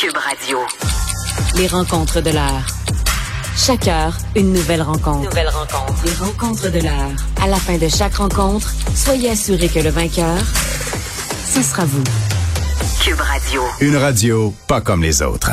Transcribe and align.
Cube 0.00 0.16
Radio. 0.16 0.58
Les 1.56 1.66
rencontres 1.66 2.20
de 2.20 2.30
l'heure. 2.30 2.64
Chaque 3.56 3.88
heure, 3.88 4.16
une 4.36 4.52
nouvelle 4.52 4.80
rencontre. 4.80 5.28
Nouvelle 5.28 5.48
rencontre. 5.48 6.04
Les 6.04 6.12
rencontres 6.12 6.70
de 6.70 6.78
l'heure. 6.78 7.10
À 7.42 7.48
la 7.48 7.56
fin 7.56 7.78
de 7.78 7.88
chaque 7.88 8.14
rencontre, 8.14 8.72
soyez 8.94 9.30
assurés 9.30 9.68
que 9.68 9.80
le 9.80 9.90
vainqueur, 9.90 10.38
ce 11.52 11.62
sera 11.62 11.84
vous. 11.84 12.04
Cube 13.02 13.18
Radio. 13.18 13.62
Une 13.80 13.96
radio 13.96 14.54
pas 14.68 14.80
comme 14.80 15.02
les 15.02 15.20
autres. 15.20 15.50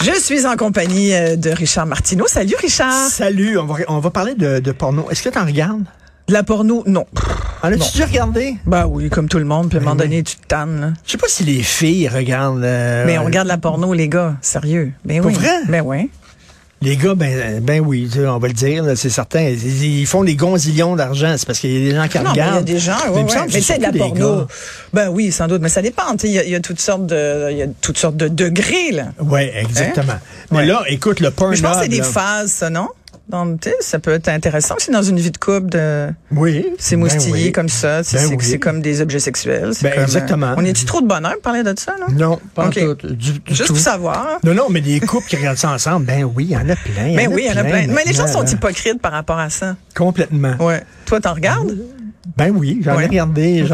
Je 0.00 0.18
suis 0.18 0.46
en 0.46 0.56
compagnie 0.56 1.12
euh, 1.12 1.36
de 1.36 1.50
Richard 1.50 1.84
Martineau. 1.84 2.26
Salut 2.28 2.56
Richard. 2.58 3.10
Salut, 3.10 3.58
on 3.58 3.66
va, 3.66 3.74
on 3.88 3.98
va 3.98 4.10
parler 4.10 4.34
de, 4.34 4.58
de 4.58 4.72
porno. 4.72 5.10
Est-ce 5.10 5.22
que 5.22 5.28
tu 5.28 5.38
en 5.38 5.44
regardes? 5.44 5.84
De 6.28 6.32
la 6.32 6.42
porno, 6.42 6.82
non. 6.86 7.04
En 7.62 7.68
as-tu 7.68 7.78
Non. 7.78 7.86
déjà 7.92 8.06
regardé? 8.06 8.56
Ben 8.66 8.86
oui, 8.86 9.08
comme 9.08 9.28
tout 9.28 9.38
le 9.38 9.44
monde. 9.44 9.68
Puis 9.68 9.78
à 9.78 9.80
un 9.80 9.84
moment 9.84 9.96
oui. 9.96 10.02
donné, 10.08 10.22
tu 10.22 10.36
te 10.36 10.46
tannes. 10.46 10.94
Je 11.06 11.12
sais 11.12 11.18
pas 11.18 11.28
si 11.28 11.44
les 11.44 11.62
filles 11.62 12.08
regardent. 12.08 12.64
euh, 12.64 13.04
Mais 13.06 13.18
on 13.18 13.24
regarde 13.24 13.46
la 13.48 13.58
porno, 13.58 13.92
les 13.94 14.08
gars. 14.08 14.34
Sérieux. 14.40 14.92
Ben 15.04 15.18
Pour 15.22 15.30
oui. 15.30 15.34
vrai? 15.36 15.60
Ben 15.68 15.82
oui. 15.84 16.10
Les 16.84 16.96
gars, 16.96 17.14
ben, 17.14 17.60
ben 17.62 17.78
oui, 17.80 18.10
on 18.18 18.38
va 18.38 18.48
le 18.48 18.54
dire, 18.54 18.84
c'est 18.96 19.08
certain. 19.08 19.42
Ils, 19.42 20.04
font 20.04 20.24
des 20.24 20.34
gonzillions 20.34 20.96
d'argent. 20.96 21.32
C'est 21.38 21.46
parce 21.46 21.60
qu'il 21.60 21.70
y 21.70 21.76
a 21.86 21.90
des 21.90 21.94
gens 21.96 22.08
qui 22.08 22.18
Non, 22.18 22.24
mais 22.24 22.30
il 22.32 22.36
y 22.38 22.40
a 22.40 22.46
regardent. 22.48 22.64
des 22.64 22.78
gens, 22.80 22.96
Mais 23.04 23.10
ouais, 23.10 23.22
ouais. 23.22 23.46
Mais 23.52 23.60
sais, 23.60 23.78
de 23.78 23.82
la 23.82 23.92
porno. 23.92 24.36
gars. 24.40 24.46
Ben 24.92 25.08
oui, 25.08 25.30
sans 25.30 25.46
doute. 25.46 25.62
Mais 25.62 25.68
ça 25.68 25.80
dépend. 25.80 26.16
Il 26.24 26.30
y, 26.32 26.40
a- 26.40 26.44
il 26.44 26.50
y 26.50 26.56
a 26.56 26.60
toutes 26.60 26.80
sortes 26.80 27.06
de, 27.06 27.52
y 27.52 27.62
a 27.62 27.66
toutes 27.80 27.98
sortes 27.98 28.16
de 28.16 28.26
degrés, 28.26 28.90
là. 28.90 29.04
Oui, 29.20 29.42
exactement. 29.54 30.14
Mais 30.50 30.58
Ouais. 30.58 30.66
là, 30.66 30.82
écoute, 30.88 31.20
le 31.20 31.30
porno. 31.30 31.52
Mais 31.52 31.56
je 31.56 31.62
pense 31.62 31.76
que 31.76 31.82
c'est 31.84 31.88
des 31.88 32.02
phases, 32.02 32.50
ça, 32.50 32.68
non? 32.68 32.88
Donc, 33.28 33.60
tu 33.62 33.70
sais, 33.70 33.76
ça 33.80 33.98
peut 33.98 34.10
être 34.12 34.28
intéressant 34.28 34.74
aussi 34.76 34.90
dans 34.90 35.02
une 35.02 35.18
vie 35.18 35.30
de 35.30 35.38
couple 35.38 35.70
de 35.70 36.08
Oui. 36.32 36.66
s'émoustiller 36.78 37.32
ben 37.32 37.46
oui. 37.46 37.52
comme 37.52 37.68
ça. 37.68 38.02
C'est 38.02 38.16
Ben 38.18 38.38
c'est- 38.40 38.52
oui. 38.54 38.60
comme 38.60 38.82
des 38.82 39.00
objets 39.00 39.20
sexuels. 39.20 39.72
Ben, 39.82 39.90
comme, 39.92 40.00
euh, 40.00 40.04
exactement. 40.04 40.54
on 40.56 40.64
est-tu 40.64 40.84
trop 40.84 41.00
de 41.00 41.06
bonheur 41.06 41.32
pour 41.34 41.42
parler 41.42 41.62
de 41.62 41.72
ça, 41.78 41.94
là? 41.98 42.06
Non, 42.12 42.38
pas 42.54 42.66
Ok. 42.66 42.78
en 42.82 42.94
tout. 42.94 43.06
Du, 43.14 43.32
du 43.32 43.40
Juste 43.48 43.66
tout. 43.66 43.72
pour 43.74 43.82
savoir. 43.82 44.38
Non, 44.44 44.54
non, 44.54 44.66
mais 44.70 44.80
des 44.80 45.00
couples 45.00 45.26
qui 45.28 45.36
regardent 45.36 45.56
ça 45.58 45.70
ensemble, 45.70 46.04
ben 46.06 46.24
oui, 46.24 46.44
il 46.44 46.50
y 46.50 46.56
en 46.56 46.68
a 46.68 46.76
plein. 46.76 47.14
Ben 47.16 47.28
oui, 47.32 47.44
il 47.46 47.50
y 47.50 47.56
en 47.56 47.60
a 47.60 47.64
plein. 47.64 47.86
Mais 47.88 48.04
les 48.04 48.12
gens 48.12 48.26
sont 48.26 48.44
hypocrites 48.44 49.00
par 49.00 49.12
rapport 49.12 49.38
à 49.38 49.48
ça. 49.50 49.76
Complètement. 49.94 50.56
Ouais. 50.60 50.82
Toi, 51.06 51.20
t'en 51.20 51.34
regardes? 51.34 51.76
Ben 52.36 52.50
oui, 52.56 52.80
j'en 52.84 52.96
Ouais. 52.96 53.04
ai 53.04 53.08
regardé. 53.08 53.64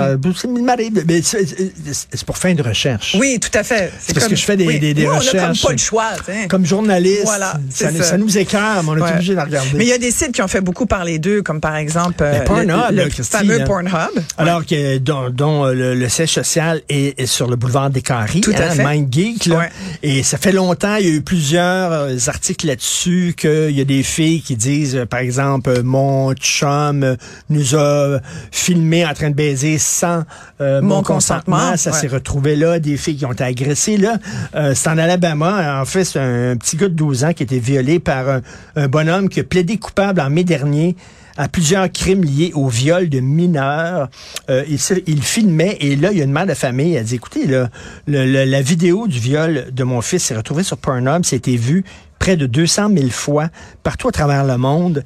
mais 1.07 1.23
c'est 1.23 2.25
pour 2.25 2.39
fin 2.39 2.55
de 2.55 2.63
recherche. 2.63 3.17
Oui, 3.19 3.39
tout 3.41 3.51
à 3.57 3.63
fait. 3.63 3.93
C'est 4.01 4.15
parce 4.15 4.27
que 4.29 4.37
je 4.37 4.45
fais 4.45 4.57
des- 4.57 4.79
des- 4.79 4.95
des 4.95 5.05
Nous, 5.05 5.11
On 5.11 5.15
a 5.15 5.19
recherches. 5.19 5.61
comme 5.63 5.69
pas 5.69 5.73
le 5.73 5.79
choix. 5.79 6.11
Comme 6.49 6.65
journaliste, 6.67 7.23
Voilà, 7.25 7.55
ça, 7.71 7.91
nous- 7.91 7.99
ça. 7.99 8.05
ça 8.05 8.17
nous 8.19 8.39
écœure, 8.39 8.83
mais 8.83 8.91
on 8.91 8.97
est 8.97 9.03
Ouais. 9.03 9.13
obligé 9.13 9.35
de 9.35 9.41
regarder. 9.41 9.71
Mais 9.75 9.85
il 9.85 9.89
y 9.89 9.93
a 9.93 9.99
des 9.99 10.11
sites 10.11 10.33
qui 10.33 10.43
ont 10.43 10.49
fait 10.49 10.61
beaucoup 10.61 10.87
parler 10.87 11.19
d'eux, 11.19 11.43
comme 11.43 11.61
par 11.61 11.77
exemple 11.77 12.23
euh, 12.23 12.41
Pornhub, 12.45 12.91
le, 12.93 13.05
le 13.05 13.11
fameux 13.11 13.61
hein. 13.61 13.65
Pornhub. 13.67 14.23
Alors 14.39 14.65
que 14.65 14.99
dont, 14.99 15.31
dont, 15.31 15.65
euh, 15.67 15.75
le, 15.75 15.95
le 15.95 16.09
siège 16.09 16.31
social 16.33 16.81
est, 16.89 17.19
est 17.21 17.27
sur 17.27 17.49
le 17.49 17.57
boulevard 17.57 17.91
des 17.91 18.03
Carrés, 18.03 18.41
Tout 18.41 18.53
à 18.57 18.63
hein, 18.65 18.71
fait. 18.71 18.85
Mind 18.85 19.13
Geek, 19.13 19.47
là. 19.47 19.59
Ouais. 19.59 19.71
et 20.03 20.23
ça 20.23 20.39
fait 20.39 20.53
longtemps, 20.53 20.97
il 20.97 21.07
y 21.07 21.11
a 21.11 21.13
eu 21.15 21.23
plusieurs 21.23 21.93
euh, 21.93 22.17
articles 22.29 22.67
là-dessus 22.67 23.35
qu'il 23.37 23.71
y 23.73 23.81
a 23.81 23.85
des 23.85 24.03
filles 24.03 24.41
qui 24.43 24.57
disent, 24.57 24.97
euh, 24.97 25.07
par 25.07 25.21
exemple, 25.21 25.83
mon 25.83 26.33
chum 26.35 27.17
nous 27.51 27.75
a 27.75 28.21
filmé 28.51 29.07
en 29.07 29.13
train 29.15 29.31
de 29.31 29.35
baiser 29.35 29.79
sans 29.79 30.25
euh, 30.61 30.81
Mon 30.81 30.97
mon, 30.97 31.03
consentement, 31.03 31.57
consentement. 31.57 31.77
Ça 31.77 31.91
ouais. 31.93 31.97
s'est 31.99 32.09
retrouvé 32.09 32.57
là, 32.57 32.79
des 32.79 32.97
filles 32.97 33.17
qui 33.17 33.27
ont 33.27 33.33
été 33.33 33.45
agressées 33.45 33.97
là. 33.97 34.17
Euh, 34.55 34.73
c'est 34.75 34.89
en 34.89 34.99
Alabama. 34.99 35.81
En 35.81 35.85
fait, 35.85 36.05
c'est 36.05 36.19
un, 36.21 36.57
petit 36.57 36.77
gars 36.77 36.89
de 36.89 36.95
12 36.95 37.25
ans 37.25 37.33
qui 37.33 37.43
a 37.43 37.45
été 37.45 37.59
violé 37.59 37.99
par 37.99 38.29
un, 38.29 38.41
un 38.77 38.89
bonhomme 38.89 39.29
qui 39.29 39.41
a 39.41 39.45
plaidé 39.45 39.77
coupable 39.79 40.21
en 40.21 40.31
mai 40.31 40.45
dernier 40.45 40.97
à 41.37 41.47
plusieurs 41.49 41.91
crimes 41.93 42.25
liés 42.25 42.51
au 42.55 42.67
viol 42.69 43.09
de 43.09 43.21
mineurs. 43.21 44.09
Euh, 44.51 44.65
il, 44.69 45.23
filmait 45.23 45.77
et 45.81 45.95
là, 45.95 46.11
il 46.11 46.19
y 46.19 46.21
a 46.21 46.25
une 46.25 46.33
mère 46.33 46.47
de 46.47 46.55
famille. 46.55 46.95
Elle 46.95 47.05
dit, 47.05 47.15
écoutez, 47.15 47.47
là, 47.47 47.71
le- 48.09 48.27
le- 48.27 48.45
la 48.45 48.61
vidéo 48.61 49.07
du 49.07 49.21
viol 49.21 49.67
de 49.71 49.85
mon 49.85 50.01
fils 50.01 50.25
s'est 50.25 50.37
retrouvée 50.37 50.65
sur 50.65 50.77
Pornhub. 50.79 51.25
C'était 51.25 51.55
vu 51.57 51.85
près 52.19 52.37
de 52.37 52.47
200 52.47 52.91
000 52.97 53.09
fois 53.11 53.49
partout 53.83 54.09
à 54.09 54.13
travers 54.13 54.45
le 54.45 54.57
monde. 54.59 55.05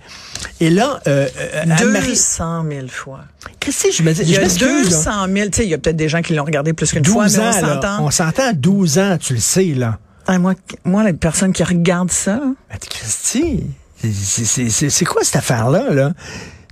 Et 0.61 0.71
là, 0.71 1.01
euh, 1.07 1.29
euh, 1.39 1.63
Anne-Marie- 1.63 2.09
200 2.09 2.65
000 2.71 2.89
fois. 2.89 3.21
Christy, 3.61 3.93
je 3.93 4.03
me 4.03 4.13
dis, 4.13 4.23
Il 4.23 4.31
y 4.31 4.37
a 4.37 4.41
m'excuse, 4.41 4.91
là. 4.91 4.97
200 4.97 5.11
000. 5.35 5.49
Tu 5.51 5.57
sais, 5.59 5.65
il 5.65 5.71
y 5.71 5.75
a 5.75 5.79
peut-être 5.79 5.97
des 5.97 6.09
gens 6.09 6.23
qui 6.23 6.35
l'ont 6.35 6.45
regardé 6.45 6.73
plus 6.73 6.91
qu'une 6.91 7.03
12 7.03 7.13
fois, 7.13 7.27
mais 7.29 7.39
on 7.39 7.43
ans, 7.43 7.45
là. 7.67 7.75
s'entend. 7.75 8.05
On 8.07 8.11
s'entend 8.11 8.49
à 8.49 8.53
12 8.53 8.99
ans, 8.99 9.17
tu 9.21 9.35
le 9.35 9.41
sais, 9.41 9.65
là. 9.77 9.99
Ah, 10.27 10.39
moi, 10.39 10.55
moi, 10.85 11.03
les 11.05 11.13
personnes 11.13 11.53
qui 11.53 11.65
regardent 11.65 12.13
ça, 12.13 12.41
Mais 12.71 12.79
Christy, 12.89 13.65
c'est- 14.03 15.05
quoi 15.05 15.23
cette 15.25 15.37
affaire-là, 15.37 15.91
là? 15.93 16.13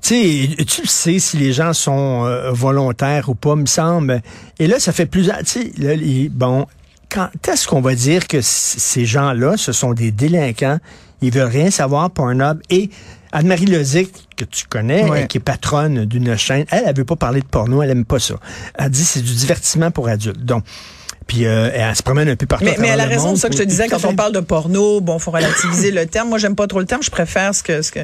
Tu 0.03 0.15
sais, 0.57 0.65
tu 0.65 0.83
le 0.83 0.89
sais 0.89 1.19
si 1.19 1.37
les 1.37 1.53
gens 1.53 1.73
sont 1.75 2.25
euh, 2.25 2.51
volontaires 2.53 3.29
ou 3.29 3.35
pas, 3.35 3.55
me 3.55 3.67
semble. 3.67 4.23
Et 4.59 4.67
là, 4.67 4.81
ça 4.81 4.93
fait 4.93 5.05
plusieurs... 5.07 5.39
Tu 5.41 5.45
sais, 5.47 5.73
là, 5.77 5.95
bon, 6.31 6.67
quand 7.13 7.29
est-ce 7.49 7.67
qu'on 7.67 7.81
va 7.81 7.95
dire 7.95 8.27
que 8.29 8.39
ces 8.41 9.05
gens-là, 9.05 9.57
ce 9.57 9.73
sont 9.73 9.93
des 9.95 10.11
délinquants, 10.13 10.79
ils 11.23 11.33
veulent 11.33 11.51
rien 11.51 11.71
savoir, 11.71 12.11
Pornhub, 12.11 12.61
et 12.71 12.89
Anne-Marie 13.33 13.67
Lozic, 13.67 14.11
que 14.37 14.45
tu 14.45 14.65
connais, 14.67 15.05
Ouais. 15.09 15.21
elle, 15.23 15.29
qui 15.29 15.37
est 15.39 15.41
patronne 15.41 16.05
d'une 16.05 16.37
chaîne, 16.37 16.65
elle, 16.71 16.85
elle 16.87 16.97
veut 16.97 17.05
pas 17.05 17.17
parler 17.17 17.41
de 17.41 17.47
porno, 17.47 17.83
elle 17.83 17.91
aime 17.91 18.05
pas 18.05 18.19
ça. 18.19 18.35
Elle 18.79 18.91
dit 18.91 19.05
c'est 19.05 19.21
du 19.23 19.35
divertissement 19.35 19.91
pour 19.91 20.09
adultes. 20.09 20.45
Donc, 20.45 20.65
puis 21.27 21.47
euh, 21.47 21.71
elle 21.73 21.95
se 21.95 22.03
promène 22.03 22.29
un 22.29 22.37
peu 22.37 22.47
partout. 22.47 22.65
Mais, 22.65 22.77
mais 22.79 22.89
elle 22.89 23.01
a 23.01 23.05
raison 23.05 23.33
de 23.33 23.39
ça 23.39 23.49
que 23.49 23.55
je 23.55 23.63
te 23.63 23.67
disais, 23.67 23.87
quand 23.89 24.05
on 24.05 24.15
parle 24.17 24.33
de 24.33 24.41
porno, 24.41 25.01
bon, 25.01 25.19
faut 25.21 25.31
relativiser 25.31 25.91
le 25.93 26.07
terme. 26.07 26.29
Moi, 26.29 26.39
j'aime 26.39 26.57
pas 26.57 26.67
trop 26.67 26.81
le 26.81 26.87
terme, 26.87 27.03
je 27.03 27.11
préfère 27.11 27.55
ce 27.55 27.63
que, 27.63 27.83
ce 27.83 27.93
que, 27.93 28.01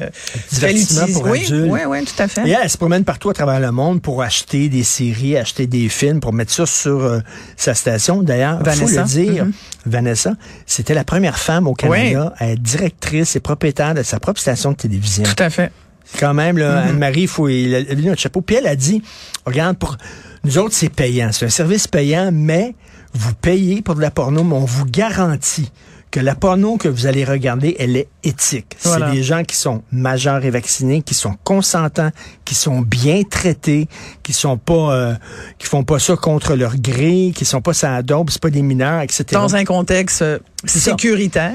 Divertissement 0.51 1.07
pour 1.13 1.25
Oui, 1.27 1.43
adultes. 1.45 1.67
oui, 1.69 1.79
oui, 1.87 2.05
tout 2.05 2.21
à 2.23 2.27
fait. 2.27 2.47
Et 2.47 2.51
elle, 2.51 2.59
elle 2.63 2.69
se 2.69 2.77
promène 2.77 3.03
partout 3.03 3.29
à 3.29 3.33
travers 3.33 3.59
le 3.59 3.71
monde 3.71 4.01
pour 4.01 4.21
acheter 4.21 4.69
des 4.69 4.83
séries, 4.83 5.35
acheter 5.37 5.67
des 5.67 5.89
films, 5.89 6.19
pour 6.21 6.31
mettre 6.33 6.51
ça 6.53 6.65
sur 6.65 7.03
euh, 7.03 7.19
sa 7.57 7.73
station. 7.73 8.23
D'ailleurs, 8.23 8.59
faut 8.59 8.63
Vanessa. 8.65 9.01
le 9.01 9.07
dire, 9.07 9.45
Mhm. 9.45 9.51
Vanessa, 9.85 10.33
c'était 10.65 10.93
la 10.93 11.03
première 11.03 11.37
femme 11.37 11.67
au 11.67 11.73
Canada 11.73 12.33
à 12.37 12.49
être 12.49 12.61
directrice 12.61 13.35
et 13.35 13.39
propriétaire 13.39 13.93
de 13.93 14.03
sa 14.03 14.19
propre 14.19 14.39
station 14.39 14.71
de 14.71 14.77
télévision. 14.77 15.23
Tout 15.23 15.43
à 15.43 15.49
fait. 15.49 15.71
Quand 16.19 16.33
même, 16.33 16.57
là, 16.57 16.83
Mhm. 16.83 16.89
Anne-Marie, 16.91 17.21
il 17.23 17.27
faut 17.27 17.49
il 17.49 17.75
a 17.75 17.79
il 17.79 17.91
a 17.91 17.95
mis 17.95 18.05
notre 18.05 18.21
chapeau. 18.21 18.39
Puis 18.41 18.55
elle 18.55 18.67
a 18.67 18.75
dit, 18.77 19.01
regarde, 19.45 19.77
pour 19.77 19.97
nous 20.45 20.57
autres, 20.57 20.73
c'est 20.73 20.87
payant. 20.89 21.29
C'est 21.33 21.45
un 21.45 21.49
service 21.49 21.87
payant, 21.87 22.29
mais 22.31 22.73
vous 23.17 23.33
payez 23.33 23.81
pour 23.81 23.95
de 23.95 24.01
la 24.01 24.11
porno, 24.11 24.43
mais 24.43 24.55
on 24.55 24.65
vous 24.65 24.85
garantit 24.85 25.71
que 26.11 26.19
la 26.19 26.35
porno 26.35 26.77
que 26.77 26.87
vous 26.87 27.05
allez 27.05 27.25
regarder, 27.25 27.75
elle 27.79 27.97
est 27.97 28.07
éthique. 28.23 28.77
Voilà. 28.83 29.09
C'est 29.09 29.15
des 29.15 29.23
gens 29.23 29.43
qui 29.43 29.55
sont 29.55 29.83
majeurs 29.91 30.43
et 30.45 30.49
vaccinés, 30.49 31.01
qui 31.01 31.13
sont 31.13 31.35
consentants, 31.43 32.11
qui 32.45 32.55
sont 32.55 32.81
bien 32.81 33.23
traités, 33.23 33.87
qui 34.23 34.33
sont 34.33 34.57
pas, 34.57 34.93
euh, 34.93 35.15
qui 35.57 35.67
font 35.67 35.83
pas 35.83 35.99
ça 35.99 36.15
contre 36.15 36.55
leur 36.55 36.77
gré, 36.77 37.33
qui 37.35 37.43
sont 37.43 37.61
pas 37.61 37.73
sans 37.73 38.01
dope, 38.03 38.31
c'est 38.31 38.41
pas 38.41 38.49
des 38.49 38.61
mineurs, 38.61 39.01
etc. 39.01 39.25
Dans 39.33 39.55
un 39.55 39.65
contexte 39.65 40.21
euh, 40.21 40.39
sécuritaire. 40.65 41.53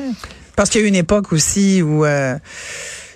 Parce 0.55 0.69
qu'il 0.69 0.83
y 0.83 0.85
a 0.85 0.87
eu 0.87 0.89
une 0.89 0.97
époque 0.97 1.33
aussi 1.33 1.81
où 1.81 2.05
euh, 2.05 2.37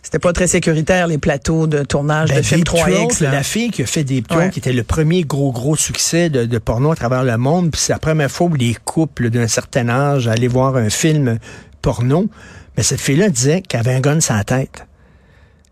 c'était 0.07 0.21
pas 0.21 0.33
très 0.33 0.47
sécuritaire, 0.47 1.09
les 1.09 1.19
plateaux 1.19 1.67
de 1.67 1.83
tournage 1.83 2.29
Ben, 2.29 2.37
de 2.39 2.43
films 2.43 2.61
Deep 2.61 2.67
Throat, 2.67 2.89
3X. 3.09 3.23
là. 3.25 3.33
la 3.33 3.43
fille 3.43 3.73
qui 3.73 3.83
a 3.83 3.87
fait 3.87 4.05
des 4.05 4.23
Throat, 4.23 4.39
Ouais. 4.39 4.51
qui 4.51 4.61
était 4.61 4.73
le 4.73 4.85
premier 4.85 5.23
gros, 5.25 5.51
gros 5.51 5.75
succès 5.75 6.31
de, 6.31 6.45
de 6.45 6.59
porno 6.59 6.93
à 6.93 6.95
travers 6.95 7.25
le 7.25 7.37
monde. 7.37 7.73
Puis 7.73 7.81
c'est 7.81 7.93
la 7.93 7.99
première 7.99 8.31
fois 8.31 8.47
où 8.47 8.55
les 8.55 8.77
couples 8.85 9.31
d'un 9.31 9.49
certain 9.49 9.89
âge 9.89 10.29
allaient 10.29 10.47
voir 10.47 10.77
un 10.77 10.91
film 10.91 11.41
porno. 11.83 12.29
Mais 12.77 12.85
cette 12.85 13.01
fille-là 13.01 13.31
disait 13.31 13.63
qu'elle 13.63 13.81
avait 13.81 13.95
un 13.95 14.01
gun 14.01 14.21
sur 14.21 14.35
la 14.35 14.45
tête. 14.45 14.86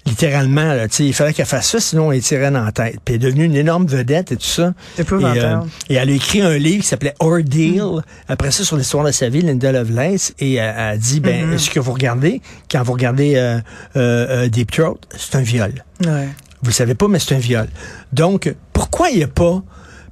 Littéralement, 0.07 0.75
là, 0.75 0.87
tu 0.87 0.97
sais, 0.97 1.05
il 1.07 1.15
fallait 1.15 1.33
qu'elle 1.33 1.47
fasse 1.47 1.71
ça, 1.71 1.81
sinon 1.81 2.13
elle 2.13 2.21
tirait 2.21 2.51
dans 2.51 2.63
la 2.65 2.73
tête. 2.73 2.99
Puis 3.05 3.15
elle 3.15 3.23
est 3.23 3.25
devenue 3.27 3.45
une 3.45 3.57
énorme 3.57 3.87
vedette 3.87 4.33
et 4.33 4.37
tout 4.37 4.45
ça. 4.47 4.75
Et, 4.99 5.41
euh, 5.55 5.57
et 5.89 5.95
elle 5.95 6.11
a 6.11 6.13
écrit 6.13 6.43
un 6.43 6.59
livre 6.59 6.83
qui 6.83 6.89
s'appelait 6.89 7.15
Ordeal, 7.21 8.03
après 8.29 8.51
ça, 8.51 8.65
sur 8.65 8.77
l'histoire 8.77 9.05
de 9.05 9.13
sa 9.13 9.31
vie, 9.31 9.41
Linda 9.41 9.73
Lovelace, 9.73 10.35
et 10.41 10.55
elle 10.55 10.77
a 10.79 10.97
dit, 10.99 11.21
ben, 11.21 11.55
Mm-hmm. 11.55 11.59
ce 11.59 11.71
que 11.71 11.81
vous 11.81 11.93
regardez, 11.93 12.43
quand 12.71 12.83
vous 12.83 12.93
regardez 12.93 13.37
euh, 13.37 13.59
euh, 13.97 14.45
euh, 14.45 14.49
Deep 14.49 14.71
Throat, 14.73 14.99
c'est 15.17 15.37
un 15.37 15.41
viol. 15.43 15.73
Ouais. 16.05 16.29
Vous 16.63 16.69
le 16.71 16.73
savez 16.75 16.95
pas, 16.95 17.09
mais 17.09 17.19
c'est 17.19 17.35
un 17.35 17.39
viol. 17.39 17.69
Donc, 18.13 18.55
pourquoi 18.73 19.09
il 19.11 19.17
n'y 19.19 19.25
a 19.25 19.29
pas... 19.29 19.63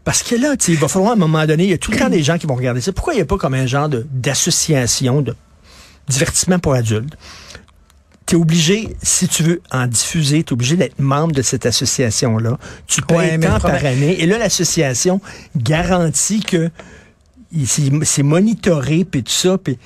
Parce 0.04 0.22
que 0.22 0.34
là, 0.34 0.56
tu 0.56 0.66
sais, 0.66 0.72
il 0.72 0.78
va 0.78 0.88
falloir 0.88 1.12
à 1.12 1.14
un 1.14 1.18
moment 1.18 1.46
donné, 1.46 1.64
il 1.64 1.70
y 1.70 1.74
a 1.74 1.78
tout 1.78 1.92
le 1.92 1.98
temps 1.98 2.08
des 2.08 2.22
gens 2.22 2.36
qui 2.38 2.46
vont 2.46 2.56
regarder 2.56 2.80
ça. 2.80 2.92
Pourquoi 2.92 3.12
il 3.12 3.16
n'y 3.18 3.22
a 3.22 3.26
pas 3.26 3.36
comme 3.36 3.54
un 3.54 3.66
genre 3.66 3.88
de- 3.88 4.04
d'association, 4.10 5.20
de, 5.22 5.36
divertissement 6.08 6.58
pour 6.58 6.74
adultes? 6.74 7.14
Tu 8.32 8.38
es 8.38 8.40
obligé, 8.40 8.96
si 9.02 9.28
tu 9.28 9.42
veux 9.42 9.60
en 9.70 9.86
diffuser, 9.86 10.42
tu 10.42 10.48
es 10.48 10.52
obligé 10.54 10.76
d'être 10.76 10.98
membre 10.98 11.34
de 11.34 11.42
cette 11.42 11.66
association-là. 11.66 12.56
Tu 12.86 13.02
payes 13.02 13.18
Ouais, 13.18 13.38
tant 13.38 13.60
par 13.60 13.84
année. 13.84 14.22
Et 14.22 14.24
là, 14.24 14.38
l'association 14.38 15.20
garantit 15.54 16.40
que 16.40 16.70
c'est 17.66 18.22
monitoré, 18.22 19.04
puis 19.04 19.22
tout 19.22 19.30
ça, 19.30 19.58
puis 19.58 19.78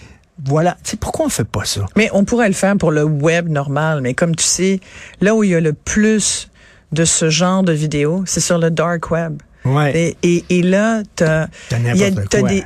voilà. 0.44 0.76
Tu 0.84 0.93
sais, 0.93 0.96
pourquoi 0.96 1.26
on 1.26 1.28
fait 1.28 1.43
pas 1.43 1.64
ça? 1.64 1.87
Mais 1.96 2.08
on 2.12 2.25
pourrait 2.25 2.46
le 2.46 2.54
faire 2.54 2.76
pour 2.76 2.93
le 2.93 3.02
web 3.02 3.48
normal, 3.48 4.00
mais 4.00 4.14
comme 4.14 4.37
tu 4.37 4.44
sais, 4.44 4.78
là 5.20 5.34
où 5.34 5.42
il 5.42 5.50
y 5.50 5.54
a 5.56 5.60
le 5.60 5.72
plus 5.72 6.49
de 6.92 7.04
ce 7.04 7.31
genre 7.31 7.64
de 7.64 7.72
vidéos, 7.72 8.22
c'est 8.26 8.38
sur 8.38 8.58
le 8.58 8.70
dark 8.70 9.10
web. 9.10 9.42
Ouais. 9.64 10.14
Et, 10.22 10.37
et, 10.37 10.44
et 10.50 10.62
là, 10.62 11.02
t'as 11.16 11.49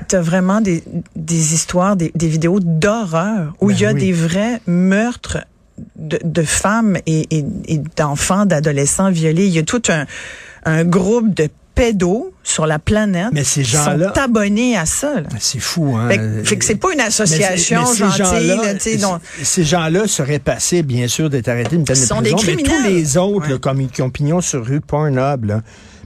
T'as 0.08 0.20
vraiment 0.20 0.60
des, 0.60 0.84
des 1.16 1.54
histoires, 1.54 1.96
des, 1.96 2.12
des 2.14 2.28
vidéos 2.28 2.60
d'horreur 2.60 3.54
où 3.62 3.68
Ben 3.68 3.74
il 3.74 3.80
y 3.80 3.86
a 3.86 3.92
oui. 3.94 4.00
des 4.00 4.12
vrais 4.12 4.60
meurtres 4.66 5.38
de, 6.00 6.18
de 6.24 6.42
femmes 6.42 6.96
et, 7.06 7.26
et, 7.30 7.44
et 7.68 7.80
d'enfants, 7.96 8.46
d'adolescents 8.46 9.10
violés. 9.10 9.46
Il 9.46 9.52
y 9.54 9.58
a 9.58 9.62
tout 9.62 9.82
un, 9.88 10.06
un 10.64 10.84
groupe 10.84 11.32
de 11.34 11.48
pédos 11.74 12.32
sur 12.42 12.66
la 12.66 12.78
planète 12.80 13.28
Mais 13.32 13.44
ces 13.44 13.62
sont 13.64 13.80
abonnés 14.18 14.76
à 14.76 14.86
ça. 14.86 15.14
C'est 15.38 15.60
fou, 15.60 15.94
hein? 15.96 16.08
Fait, 16.08 16.18
que- 16.18 16.42
fait 16.44 16.56
que 16.58 16.64
c'est 16.64 16.74
pas 16.74 16.92
une 16.92 17.00
association 17.00 17.80
mais 17.82 17.86
ces 17.86 17.98
gentille, 17.98 18.16
gens-là, 18.48 18.72
là, 19.08 19.20
Ces 19.42 19.64
gens-là 19.64 20.06
seraient 20.08 20.40
passés, 20.40 20.82
bien 20.82 21.06
sûr, 21.06 21.30
d'être 21.30 21.48
arrêtés 21.48 21.76
d'une 21.76 21.84
peine 21.84 21.94
de 21.96 22.00
sont 22.00 22.16
prison, 22.16 22.22
des 22.22 22.30
mais 22.52 22.54
tous 22.56 22.62
criminels. 22.62 22.92
les 22.92 23.16
autres, 23.16 23.46
Ouais. 23.46 23.52
là, 23.52 23.58
comme 23.58 23.88
qui 23.88 24.02
ont 24.02 24.10
pignon 24.10 24.40
sur 24.40 24.66
rue 24.66 24.80
Pornhub, 24.80 25.44
là, 25.44 25.62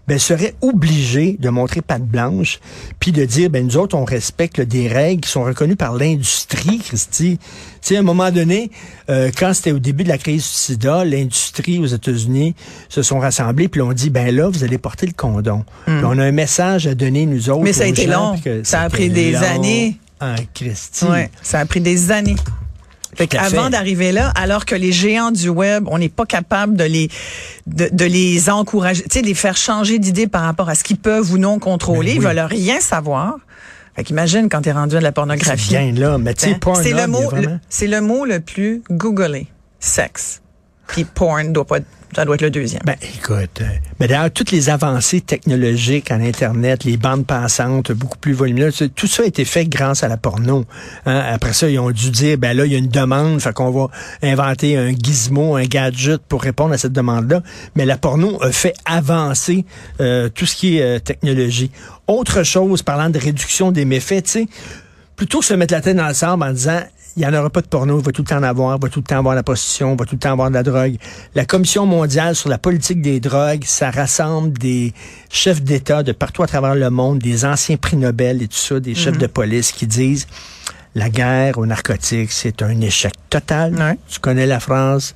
ben, 0.06 0.19
seraient 0.19 0.55
obligés 0.61 1.37
de 1.39 1.49
montrer 1.49 1.81
patte 1.81 2.05
blanche, 2.05 2.61
puis 3.01 3.12
de 3.12 3.25
dire, 3.25 3.51
ben, 3.51 3.65
nous 3.65 3.77
autres, 3.77 3.97
on 3.97 4.05
respecte 4.05 4.59
là, 4.59 4.65
des 4.65 4.89
règles 4.89 5.23
qui 5.23 5.31
sont 5.31 5.45
reconnues 5.45 5.77
par 5.77 5.95
l'industrie, 5.95 6.79
Christy. 6.79 7.39
Tu 7.39 7.49
sais, 7.81 7.97
à 7.97 8.01
un 8.01 8.03
moment 8.03 8.31
donné, 8.31 8.71
euh, 9.11 9.31
quand 9.37 9.53
c'était 9.55 9.73
au 9.73 9.79
début 9.79 10.05
de 10.05 10.09
la 10.09 10.19
crise 10.19 10.43
du 10.43 10.49
sida, 10.49 11.05
l'industrie 11.05 11.79
aux 11.79 11.87
États-Unis 11.87 12.55
se 12.89 13.03
sont 13.03 13.19
rassemblés, 13.19 13.69
puis 13.69 13.81
on 13.81 13.93
dit, 13.93 14.11
ben 14.11 14.35
là, 14.35 14.49
vous 14.49 14.65
allez 14.65 14.79
porter 14.79 15.06
le 15.06 15.12
condom. 15.12 15.65
Puis 15.87 15.95
on 16.05 16.19
a 16.19 16.25
un 16.25 16.33
message 16.33 16.87
à 16.87 16.95
donner, 16.95 17.27
nous 17.27 17.51
autres. 17.51 17.62
Mais 17.62 17.73
ça 17.73 17.85
a 17.85 17.87
été 17.87 18.06
gens, 18.06 18.35
long. 18.35 18.62
Ça 18.62 18.83
a 18.83 18.91
pris 18.91 19.11
des 19.11 19.33
long 19.33 19.43
années. 19.43 19.99
En 20.21 20.37
Christy. 20.55 21.05
Ouais, 21.05 21.31
ça 21.43 21.59
a 21.59 21.67
pris 21.67 21.81
des 21.81 22.11
années. 22.11 22.37
Avant 23.38 23.70
d'arriver 23.70 24.12
là, 24.12 24.31
alors 24.37 24.64
que 24.64 24.75
les 24.75 24.93
géants 24.93 25.31
du 25.31 25.49
web, 25.49 25.84
on 25.88 25.99
n'est 25.99 26.08
pas 26.08 26.26
capable 26.26 26.76
de 26.76 26.84
les 26.84 27.08
de, 27.66 27.88
de 27.93 28.05
les 28.05 28.50
encourager, 28.50 29.02
tu 29.05 29.08
sais, 29.12 29.22
de 29.22 29.26
les 29.26 29.34
faire 29.34 29.56
changer 29.56 29.99
d'idée 29.99 30.26
par 30.26 30.43
rapport 30.43 30.69
à 30.69 30.75
ce 30.75 30.84
qu'ils 30.84 30.99
peuvent 30.99 31.32
ou 31.32 31.38
non 31.38 31.58
contrôler, 31.58 32.14
Ben 32.14 32.19
oui. 32.19 32.25
ils 32.25 32.28
veulent 32.28 32.46
rien 32.46 32.81
savoir. 32.81 33.37
Fait 33.96 34.02
qu'imagine 34.05 34.49
quand 34.49 34.62
t'es 34.62 34.72
rendu 34.72 34.96
à 34.96 34.99
de 34.99 35.05
la 35.05 35.12
pornographie. 35.12 35.69
Bien 35.69 35.93
là, 35.93 36.19
mais 36.19 36.34
tu 36.34 36.46
sais, 36.46 36.55
Hein? 36.55 36.75
C'est 36.82 36.93
le 36.93 37.06
mot, 37.06 37.22
vraiment- 37.31 37.58
c'est 37.69 37.87
le 37.87 38.00
mot 38.00 38.25
le 38.25 38.40
plus 38.40 38.82
googlé. 38.90 39.46
Sexe. 39.78 40.40
Puis 40.88 41.05
porn 41.05 41.52
doit 41.52 41.64
pas, 41.64 41.78
être- 41.78 41.87
ça 42.14 42.25
doit 42.25 42.34
être 42.34 42.43
le 42.43 42.50
deuxième. 42.50 42.82
Ben, 42.84 42.96
écoute, 43.02 43.61
euh, 43.61 43.64
ben 43.99 44.08
d'ailleurs, 44.08 44.31
toutes 44.31 44.50
les 44.50 44.70
avancées 44.70 45.20
technologiques 45.20 46.11
en 46.11 46.20
Internet, 46.20 46.84
les 46.84 46.96
bandes 46.96 47.26
passantes 47.26 47.93
beaucoup 47.93 48.19
plus 48.19 48.32
volumineuses, 48.32 48.88
tout 48.94 49.06
ça 49.06 49.22
a 49.22 49.26
été 49.26 49.44
fait 49.44 49.66
grâce 49.66 50.02
à 50.02 50.08
la 50.08 50.16
porno. 50.16 50.64
Hein. 51.06 51.22
Après 51.26 51.52
ça, 51.52 51.69
ils 51.69 51.78
ont 51.78 51.90
dû 51.90 52.11
dire, 52.11 52.38
ben 52.38 52.56
là, 52.56 52.66
il 52.66 52.72
y 52.72 52.75
a 52.75 52.78
une 52.78 52.88
demande, 52.88 53.40
fait 53.40 53.52
qu'on 53.52 53.70
va 53.70 53.88
inventer 54.22 54.76
un 54.76 54.93
gizmo, 54.93 55.56
un 55.56 55.64
gadget 55.64 56.20
pour 56.28 56.43
répondre 56.43 56.75
à 56.75 56.78
cette 56.78 56.93
demande-là. 56.93 57.43
Mais 57.75 57.84
la 57.84 57.96
porno 57.96 58.43
a 58.43 58.52
fait 58.52 58.75
avancer 58.84 59.64
euh, 60.00 60.28
tout 60.28 60.46
ce 60.46 60.56
qui 60.56 60.78
est 60.78 60.82
euh, 60.82 60.99
technologie. 60.99 61.70
Autre 62.06 62.43
chose, 62.43 62.82
parlant 62.82 63.10
de 63.10 63.19
réduction 63.19 63.72
des 63.72 63.84
méfaits, 63.84 64.25
tu 64.25 64.31
sais, 64.31 64.49
plutôt 65.17 65.43
se 65.43 65.55
mettre 65.55 65.75
la 65.75 65.81
tête 65.81 65.96
dans 65.96 66.08
le 66.08 66.14
sable 66.14 66.43
en 66.43 66.52
disant 66.52 66.81
il 67.16 67.20
n'y 67.20 67.26
en 67.26 67.34
aura 67.34 67.49
pas 67.50 67.61
de 67.61 67.66
porno, 67.69 67.99
il 68.00 68.05
va 68.05 68.11
tout 68.12 68.22
le 68.22 68.26
temps 68.28 68.38
en 68.38 68.43
avoir, 68.43 68.76
il 68.76 68.82
va 68.82 68.88
tout 68.88 69.00
le 69.00 69.05
temps 69.05 69.19
avoir 69.19 69.34
la 69.34 69.43
prostitution, 69.43 69.93
il 69.94 69.99
va 69.99 70.05
tout 70.05 70.16
le 70.16 70.19
temps 70.19 70.32
avoir 70.32 70.49
de 70.49 70.55
la 70.55 70.62
drogue. 70.62 70.96
La 71.34 71.44
Commission 71.44 71.87
mondiale 71.87 72.34
sur 72.34 72.49
la 72.49 72.58
politique 72.58 73.00
des 73.02 73.20
drogues, 73.20 73.62
ça 73.64 73.90
rassemble 73.90 74.58
des 74.58 74.93
chefs 75.31 75.62
d'État 75.62 76.02
de 76.02 76.12
partout 76.12 76.43
à 76.43 76.46
travers 76.46 76.75
le 76.75 76.90
monde, 76.90 77.20
des 77.20 77.44
anciens 77.44 77.76
prix 77.76 77.96
Nobel 77.96 78.43
et 78.43 78.49
tout 78.49 78.56
ça, 78.56 78.81
des 78.81 78.94
chefs 78.94 79.19
de 79.19 79.26
police 79.28 79.70
qui 79.72 79.87
disent 79.87 80.26
la 80.96 81.08
guerre 81.11 81.58
aux 81.58 81.66
narcotiques, 81.66 82.32
c'est 82.32 82.62
un 82.62 82.81
échec 82.81 83.12
total. 83.31 83.75
Ouais. 83.75 83.99
Tu 84.08 84.19
connais 84.20 84.46
la 84.46 84.60
phrase 84.60 85.14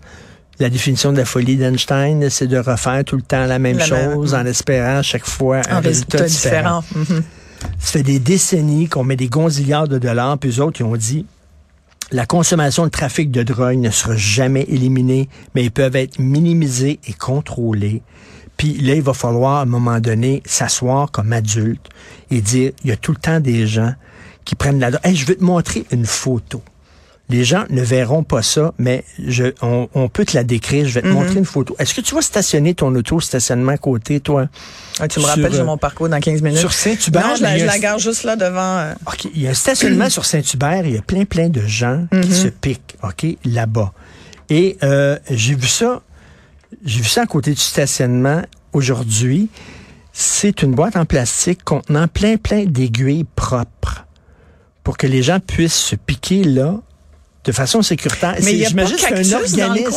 la 0.61 0.69
définition 0.71 1.13
de 1.13 1.19
la 1.19 1.25
folie 1.25 1.55
d'Einstein, 1.57 2.29
c'est 2.31 2.49
de 2.49 2.59
refaire 2.59 3.05
tout 3.05 3.15
le 3.15 3.23
temps 3.23 3.47
la 3.47 3.61
même 3.61 3.79
La 3.79 3.87
même- 3.89 4.13
chose 4.15 4.35
en 4.35 4.45
espérant 4.45 5.03
chaque 5.05 5.25
fois 5.25 5.59
un 5.71 5.77
un 5.77 5.81
résultat, 5.81 6.19
résultat 6.19 6.25
différent. 6.49 6.81
différent. 6.81 7.05
Mhm. 7.17 7.23
Ça 7.79 7.93
fait 7.93 8.03
des 8.03 8.19
décennies 8.19 8.89
qu'on 8.89 9.05
met 9.05 9.15
des 9.15 9.29
gonzillards 9.29 9.87
de 9.87 9.99
dollars, 9.99 10.37
puis 10.37 10.51
eux 10.51 10.61
autres, 10.61 10.81
ils 10.81 10.85
ont 10.85 10.97
dit 10.97 11.27
la 12.11 12.27
consommation, 12.27 12.85
le 12.85 12.91
trafic 12.91 13.31
de 13.31 13.43
drogue 13.43 13.79
ne 13.79 13.91
sera 13.91 14.17
jamais 14.17 14.63
éliminé, 14.63 15.29
mais 15.55 15.65
ils 15.65 15.71
peuvent 15.71 15.97
être 15.97 16.19
minimisés 16.19 17.01
et 17.07 17.13
contrôlés. 17.13 18.03
Puis 18.57 18.79
là, 18.79 18.95
il 18.95 19.03
va 19.03 19.15
falloir, 19.15 19.59
à 19.59 19.63
un 19.63 19.67
moment 19.67 20.01
donné, 20.01 20.43
s'asseoir 20.47 21.11
comme 21.11 21.33
adulte 21.33 21.87
et 22.31 22.41
dire, 22.41 22.73
il 22.83 22.91
y 22.91 22.93
a 22.93 22.97
tout 22.97 23.13
le 23.13 23.19
temps 23.19 23.41
des 23.41 23.67
gens 23.67 23.93
qui 24.45 24.55
prennent 24.55 24.81
la 24.81 24.91
drogue. 24.91 25.05
Hey, 25.05 25.15
je 25.15 25.27
vais 25.27 25.37
te 25.37 25.45
montrer 25.45 25.85
une 25.91 26.07
photo. 26.07 26.63
Les 27.31 27.45
gens 27.45 27.65
ne 27.69 27.83
verront 27.83 28.23
pas 28.23 28.41
ça, 28.43 28.73
mais 28.79 29.05
je, 29.23 29.53
on, 29.61 29.89
on 29.95 30.09
peut 30.09 30.25
te 30.25 30.35
la 30.35 30.45
décrire. 30.45 30.89
Je 30.89 30.95
vais 30.95 31.03
te 31.03 31.09
montrer 31.09 31.37
une 31.39 31.45
photo. 31.45 31.77
Est-ce 31.79 31.93
que 31.95 32.01
tu 32.01 32.15
vas 32.15 32.23
stationner 32.23 32.75
ton 32.75 32.95
auto 32.95 33.17
au 33.17 33.21
stationnement 33.21 33.73
à 33.73 33.77
côté, 33.77 34.21
toi? 34.21 34.49
Ah, 34.99 35.09
tu 35.09 35.19
me 35.19 35.25
Sur, 35.25 35.29
rappelles 35.35 35.53
euh, 35.53 35.57
sur 35.57 35.65
mon 35.67 35.77
parcours 35.77 36.09
dans 36.09 36.21
15 36.21 36.41
minutes. 36.41 36.59
sur 36.59 36.73
Saint-Hubert, 36.73 37.29
Non, 37.29 37.37
je 37.37 37.43
la, 37.43 37.59
je 37.59 37.67
la 37.67 37.99
juste 37.99 38.25
là 38.25 38.35
devant. 38.35 38.79
euh, 38.79 38.95
OK, 39.07 39.27
il 39.35 39.43
y 39.43 39.47
a 39.47 39.51
un 39.51 39.55
stationnement 39.55 40.09
sur 40.09 40.25
Saint-Hubert, 40.25 40.87
il 40.87 40.95
y 40.95 40.99
a 40.99 41.03
plein, 41.03 41.25
plein 41.27 41.51
de 41.51 41.61
gens 41.67 42.07
qui 42.23 42.33
se 42.33 42.49
piquent, 42.49 42.97
OK, 43.03 43.27
là-bas. 43.45 43.93
Et 44.49 44.79
euh, 44.83 45.19
j'ai 45.31 45.55
vu 45.55 45.67
ça, 45.69 46.01
j'ai 46.83 47.03
vu 47.03 47.09
ça 47.09 47.23
à 47.23 47.27
côté 47.27 47.51
du 47.51 47.61
stationnement 47.61 48.41
aujourd'hui. 48.73 49.51
C'est 50.15 50.63
une 50.63 50.73
boîte 50.75 50.97
en 50.97 51.05
plastique 51.05 51.63
contenant 51.63 52.09
plein, 52.09 52.39
plein 52.39 52.65
d'aiguilles 52.65 53.27
propres 53.37 54.07
pour 54.83 54.97
que 54.97 55.07
les 55.07 55.23
gens 55.23 55.39
puissent 55.39 55.75
se 55.75 55.95
piquer 55.95 56.43
là 56.43 56.81
de 57.49 57.53
façon 57.53 57.81
sécuritaire. 57.83 58.37
Mais 58.45 58.53
il 58.53 58.59
y 58.59 58.67
a 58.67 58.71
pas 58.71 58.83
un 58.83 59.33
organisme. 59.33 59.97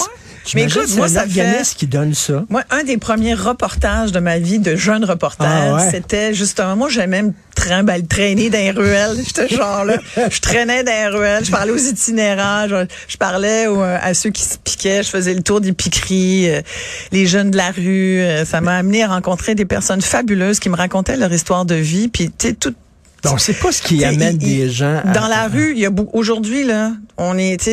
Mais 0.56 0.64
écoute, 0.64 0.96
moi, 0.96 1.06
un 1.06 1.10
ça 1.10 1.28
fait- 1.28 1.76
qui 1.78 1.86
donne 1.86 2.16
ça. 2.16 2.46
Moi, 2.50 2.64
un 2.72 2.84
des 2.84 2.98
premiers 2.98 3.36
reportages 3.36 4.12
de 4.12 4.20
ma 4.20 4.40
vie 4.40 4.58
de 4.58 4.76
jeune 4.76 5.06
reporter, 5.06 5.46
Ah 5.48 5.76
ouais? 5.76 5.92
c'était 5.92 6.34
justement, 6.34 6.76
moi, 6.76 6.90
j'aimais 6.90 7.22
me 7.22 7.32
trimballer, 7.56 8.04
traîner 8.08 8.50
dans 8.50 8.58
les 8.58 8.72
ruelles. 8.72 9.18
J'étais 9.24 9.50
genre 9.56 9.86
là, 9.86 9.98
je 10.32 10.40
traînais 10.40 10.84
dans 10.84 10.92
les 10.92 11.16
ruelles, 11.16 11.46
je 11.46 11.52
parlais 11.52 11.72
aux 11.72 11.78
itinérants, 11.78 12.68
je, 12.68 12.86
je 13.08 13.18
parlais 13.18 13.68
aux, 13.68 13.84
euh, 13.84 13.98
à 14.02 14.16
ceux 14.16 14.32
qui 14.32 14.42
se 14.42 14.58
piquaient, 14.58 15.04
je 15.04 15.10
faisais 15.10 15.36
le 15.36 15.44
tour 15.44 15.62
des 15.62 15.74
piqueries, 15.74 16.50
euh, 16.50 16.62
les 17.12 17.28
jeunes 17.28 17.52
de 17.52 17.58
la 17.58 17.70
rue. 17.70 18.20
euh, 18.22 18.44
ça 18.44 18.62
m'a 18.62 18.78
amené 18.78 19.04
à 19.04 19.10
rencontrer 19.10 19.54
des 19.54 19.66
personnes 19.66 20.02
fabuleuses 20.02 20.60
qui 20.60 20.70
me 20.70 20.76
racontaient 20.76 21.18
leur 21.18 21.32
histoire 21.32 21.66
de 21.66 21.76
vie, 21.76 22.08
puis 22.08 22.32
tu 22.36 22.48
sais, 22.48 22.54
tout 22.56 22.74
Donc, 23.24 23.40
c'est 23.40 23.54
pas 23.60 23.72
ce 23.72 23.82
qui 23.82 24.04
amène 24.04 24.38
il- 24.42 24.58
des 24.60 24.70
gens 24.70 25.02
à- 25.06 25.12
dans 25.14 25.28
la 25.28 25.48
rue, 25.48 25.72
il 25.74 25.80
y 25.80 25.86
a 25.86 25.90
beaucoup 25.92 26.18
aujourd'hui 26.18 26.64
là, 26.64 26.92
on 27.18 27.38
est 27.38 27.68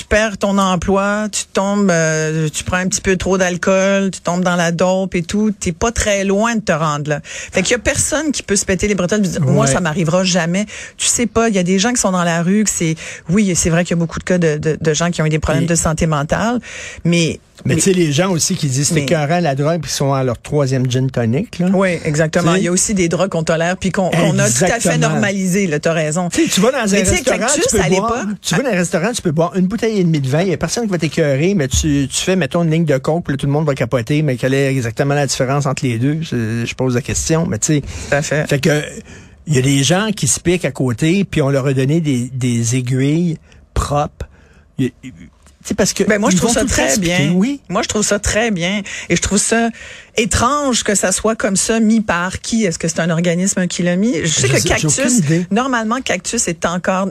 tu 0.00 0.04
tu 0.10 0.16
perds 0.16 0.38
ton 0.38 0.56
emploi, 0.58 1.28
tu 1.30 1.44
tombes 1.52 1.90
euh, 1.90 2.48
tu 2.52 2.64
prends 2.64 2.78
un 2.78 2.88
petit 2.88 3.00
peu 3.02 3.16
trop 3.16 3.38
d'alcool, 3.38 4.10
tu 4.10 4.20
tombes 4.20 4.42
dans 4.42 4.56
la 4.56 4.72
dope 4.72 5.14
et 5.14 5.22
tout, 5.22 5.50
t'es 5.52 5.72
pas 5.72 5.92
très 5.92 6.24
loin 6.24 6.56
de 6.56 6.60
te 6.60 6.72
rendre 6.72 7.10
là. 7.10 7.20
Fait 7.22 7.62
qu'il 7.62 7.72
y 7.72 7.74
a 7.74 7.78
personne 7.78 8.32
qui 8.32 8.42
peut 8.42 8.56
se 8.56 8.64
péter 8.64 8.88
les 8.88 8.94
bretelles 8.94 9.24
et 9.24 9.28
dire 9.28 9.42
moi 9.42 9.66
ça 9.66 9.80
m'arrivera 9.80 10.24
jamais. 10.24 10.66
Tu 10.96 11.06
sais 11.06 11.26
pas, 11.26 11.48
il 11.48 11.54
y 11.54 11.58
a 11.58 11.62
des 11.62 11.78
gens 11.78 11.92
qui 11.92 12.00
sont 12.00 12.12
dans 12.12 12.24
la 12.24 12.42
rue 12.42 12.64
que 12.64 12.70
c'est 12.70 12.96
oui, 13.28 13.52
c'est 13.54 13.70
vrai 13.70 13.84
qu'il 13.84 13.96
y 13.96 13.98
a 13.98 14.02
beaucoup 14.04 14.18
de 14.18 14.24
cas 14.24 14.38
de, 14.38 14.56
de, 14.56 14.78
de 14.80 14.94
gens 14.94 15.10
qui 15.10 15.20
ont 15.22 15.26
eu 15.26 15.30
des 15.30 15.38
problèmes 15.38 15.64
Et- 15.64 15.68
de 15.68 15.74
santé 15.76 16.06
mentale, 16.06 16.60
mais 17.04 17.38
Mais 17.66 17.74
tu 17.74 17.82
sais, 17.82 17.92
les 17.92 18.10
gens 18.10 18.30
aussi 18.30 18.54
qui 18.56 18.68
disent 18.68 18.88
c'est 18.88 19.02
écœurant 19.02 19.40
la 19.40 19.54
drogue 19.54 19.82
puis 19.82 19.90
sont 19.90 20.14
à 20.14 20.24
leur 20.24 20.40
troisième 20.40 20.90
gin 20.90 21.10
tonic, 21.10 21.58
là. 21.58 21.66
oui, 21.74 21.98
exactement. 22.06 22.54
Tu? 22.54 22.58
Il 22.60 22.64
y 22.64 22.68
a 22.68 22.72
aussi 22.72 22.94
des 22.94 23.08
drogues 23.10 23.28
qu'on 23.30 23.44
tolère 23.44 23.76
puis 23.76 23.90
qu'on 23.92 24.08
a 24.08 24.50
tout 24.50 24.64
à 24.64 24.80
fait 24.80 24.96
normalisé, 24.98 25.66
là, 25.66 25.78
t'as 25.78 25.92
raison. 25.92 26.30
Tu 26.30 26.48
tu 26.48 26.60
vas 26.62 26.72
dans 26.72 26.78
un 26.78 26.96
Mais 26.96 27.02
tu 27.04 27.10
restaurant, 27.10 27.46
tu 27.52 27.60
peux 27.70 27.76
boire, 27.78 27.90
l'époque- 27.90 28.36
tu 28.40 28.54
vas 28.54 28.62
dans 28.62 28.68
un 28.70 28.72
restaurant, 28.72 29.12
tu 29.12 29.20
peux 29.22 29.30
boire 29.32 29.52
une 29.56 29.66
bouteille 29.66 29.89
et 29.98 30.04
demie 30.04 30.20
de 30.20 30.28
vin, 30.28 30.42
il 30.42 30.48
y 30.48 30.52
a 30.52 30.56
personne 30.56 30.84
qui 30.84 30.90
va 30.90 30.98
t'écœurer, 30.98 31.54
mais 31.54 31.68
tu, 31.68 32.08
tu 32.10 32.20
fais, 32.22 32.36
mettons, 32.36 32.62
une 32.62 32.70
ligne 32.70 32.84
de 32.84 32.98
coke, 32.98 33.24
puis 33.24 33.34
là, 33.34 33.36
tout 33.36 33.46
le 33.46 33.52
monde 33.52 33.66
va 33.66 33.74
capoter, 33.74 34.22
mais 34.22 34.36
quelle 34.36 34.54
est 34.54 34.70
exactement 34.70 35.14
la 35.14 35.26
différence 35.26 35.66
entre 35.66 35.84
les 35.84 35.98
deux? 35.98 36.18
Je, 36.22 36.64
je 36.64 36.74
pose 36.74 36.94
la 36.94 37.02
question, 37.02 37.46
mais 37.46 37.58
tu 37.58 37.80
sais. 37.80 38.22
Fait. 38.22 38.46
Fait 38.48 38.60
que, 38.60 38.82
il 39.46 39.54
y 39.54 39.58
a 39.58 39.62
des 39.62 39.82
gens 39.82 40.10
qui 40.14 40.28
se 40.28 40.38
piquent 40.38 40.64
à 40.64 40.70
côté, 40.70 41.24
puis 41.24 41.42
on 41.42 41.48
leur 41.48 41.66
a 41.66 41.72
donné 41.72 42.00
des, 42.00 42.30
des 42.32 42.76
aiguilles 42.76 43.38
propres. 43.74 44.26
Il 44.78 44.92
sais, 45.68 45.74
parce 45.74 45.92
que. 45.92 46.04
Ben 46.04 46.20
moi 46.20 46.30
je 46.30 46.36
trouve 46.36 46.52
ça 46.52 46.64
très 46.64 46.96
bien. 46.98 47.32
Oui. 47.34 47.60
Moi 47.68 47.82
je 47.82 47.88
trouve 47.88 48.02
ça 48.02 48.18
très 48.18 48.50
bien 48.50 48.82
et 49.08 49.16
je 49.16 49.20
trouve 49.22 49.38
ça 49.38 49.68
étrange 50.16 50.82
que 50.82 50.94
ça 50.94 51.12
soit 51.12 51.36
comme 51.36 51.56
ça 51.56 51.80
mis 51.80 52.00
par 52.00 52.40
qui? 52.40 52.64
Est-ce 52.64 52.78
que 52.78 52.88
c'est 52.88 53.00
un 53.00 53.10
organisme 53.10 53.66
qui 53.66 53.82
l'a 53.82 53.96
mis? 53.96 54.14
Je 54.22 54.26
sais 54.26 54.46
Je 54.48 54.52
que 54.52 54.58
sais- 54.60 54.68
Cactus 54.68 55.20
normalement 55.50 56.00
Cactus 56.00 56.48
est 56.48 56.64
encore 56.66 57.08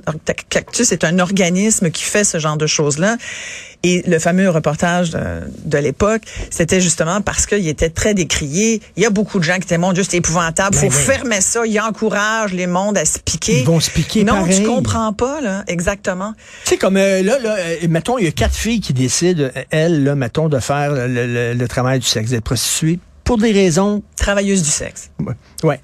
Cactus 0.50 0.91
est 0.91 1.03
un 1.03 1.20
organisme 1.20 1.91
qui 1.91 2.03
fait 2.03 2.24
ce 2.24 2.39
genre 2.39 2.58
de 2.58 2.68
choses-là. 2.68 3.18
Et 3.83 4.03
le 4.05 4.19
fameux 4.19 4.50
reportage 4.50 5.12
de, 5.12 5.19
de 5.63 5.77
l'époque, 5.77 6.24
c'était 6.50 6.81
justement 6.81 7.21
parce 7.21 7.45
qu'il 7.45 7.65
était 7.67 7.89
très 7.89 8.13
décrié. 8.13 8.81
Il 8.98 9.03
y 9.03 9.05
a 9.05 9.09
beaucoup 9.09 9.39
de 9.39 9.45
gens 9.45 9.55
qui 9.55 9.62
étaient, 9.62 9.77
mon 9.77 9.93
Dieu, 9.93 10.03
c'est 10.03 10.17
épouvantable. 10.17 10.75
Ben 10.75 10.89
faut 10.91 10.98
oui. 10.98 11.03
fermer 11.03 11.39
ça. 11.39 11.62
Il 11.65 11.79
encourage 11.79 12.51
les 12.51 12.67
mondes 12.67 12.98
à 12.98 13.05
se 13.05 13.19
piquer. 13.19 13.59
Ils 13.62 13.65
vont 13.65 13.79
se 13.79 13.89
piquer 13.89 14.25
Non, 14.25 14.41
pareil. 14.41 14.62
tu 14.62 14.67
comprends 14.67 15.13
pas, 15.13 15.39
là. 15.39 15.63
Exactement. 15.67 16.33
Tu 16.65 16.71
sais, 16.71 16.77
comme 16.77 16.98
euh, 16.98 17.24
là, 17.24 17.39
là, 17.39 17.55
euh, 17.57 17.75
mettons, 17.88 18.17
il 18.17 18.25
y 18.25 18.27
a 18.27 18.31
quatre 18.31 18.55
filles 18.55 18.81
qui 18.81 18.91
décident, 18.91 19.43
euh, 19.43 19.63
elles, 19.69 20.03
là, 20.03 20.13
mettons, 20.15 20.50
de 20.50 20.59
faire 20.59 20.91
le, 20.91 21.07
le- 21.07 21.53
le 21.53 21.67
travail 21.69 22.00
du 22.00 22.05
sexe, 22.05 22.31
d'être 22.31 22.43
prostituées, 22.43 23.00
pour 23.24 23.38
des 23.38 23.51
raisons 23.53 24.03
Travailleuse 24.17 24.62
du 24.63 24.69
sexe. 24.69 25.09
Ouais. 25.19 25.33
ouais. 25.63 25.79